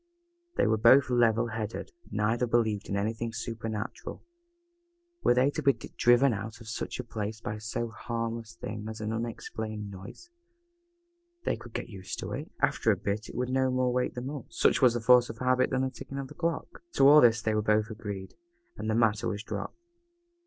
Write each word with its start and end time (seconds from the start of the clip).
They 0.55 0.65
were 0.65 0.77
both 0.79 1.11
level 1.11 1.49
headed, 1.49 1.91
neither 2.09 2.47
believed 2.47 2.89
in 2.89 2.97
anything 2.97 3.31
super 3.33 3.69
natural. 3.69 4.23
Were 5.21 5.35
they 5.35 5.51
to 5.51 5.61
be 5.61 5.73
driven 5.73 6.33
out 6.33 6.59
of 6.59 6.67
such 6.67 6.99
a 6.99 7.03
place 7.03 7.39
by 7.39 7.59
so 7.59 7.89
harmless 7.89 8.55
a 8.55 8.65
thing 8.65 8.87
as 8.89 8.99
an 8.99 9.13
unexplained 9.13 9.91
noise? 9.91 10.31
They 11.43 11.55
could 11.55 11.73
get 11.73 11.89
used 11.89 12.17
to 12.21 12.31
it. 12.31 12.51
After 12.61 12.89
a 12.91 12.97
bit 12.97 13.29
it 13.29 13.35
would 13.35 13.49
no 13.51 13.69
more 13.69 13.93
wake 13.93 14.15
them 14.15 14.31
up, 14.31 14.45
such 14.49 14.81
was 14.81 14.95
the 14.95 15.01
force 15.01 15.29
of 15.29 15.37
habit 15.37 15.69
than 15.69 15.83
the 15.83 15.91
ticking 15.91 16.17
of 16.17 16.29
the 16.29 16.33
clock. 16.33 16.81
To 16.93 17.07
all 17.07 17.21
this 17.21 17.43
they 17.43 17.53
both 17.53 17.91
agreed, 17.91 18.33
and 18.77 18.89
the 18.89 18.95
matter 18.95 19.27
was 19.27 19.43
dropped. 19.43 19.77